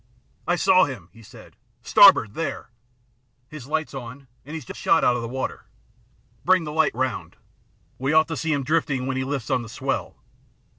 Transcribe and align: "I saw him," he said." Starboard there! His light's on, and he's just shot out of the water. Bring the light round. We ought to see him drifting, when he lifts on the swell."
"I 0.47 0.55
saw 0.55 0.85
him," 0.85 1.09
he 1.13 1.21
said." 1.21 1.55
Starboard 1.83 2.33
there! 2.33 2.71
His 3.49 3.67
light's 3.67 3.93
on, 3.93 4.27
and 4.43 4.55
he's 4.55 4.65
just 4.65 4.79
shot 4.79 5.03
out 5.03 5.15
of 5.15 5.21
the 5.21 5.27
water. 5.27 5.65
Bring 6.43 6.63
the 6.63 6.71
light 6.71 6.95
round. 6.95 7.35
We 7.99 8.11
ought 8.11 8.27
to 8.29 8.35
see 8.37 8.51
him 8.51 8.63
drifting, 8.63 9.05
when 9.05 9.15
he 9.17 9.23
lifts 9.23 9.51
on 9.51 9.61
the 9.61 9.69
swell." 9.69 10.15